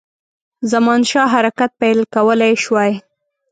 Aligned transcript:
زمانشاه 0.71 1.27
حرکت 1.35 1.71
پیل 1.79 1.99
کولای 2.15 2.53
شوای. 2.63 2.91